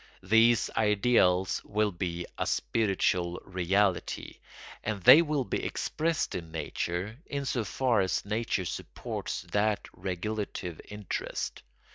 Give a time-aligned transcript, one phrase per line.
[0.23, 4.39] These ideals will be a spiritual reality;
[4.83, 10.81] and they will be expressed in nature in so far as nature supports that regulative
[10.85, 11.61] interest.